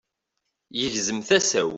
[0.77, 1.69] Yegzem tasa-w.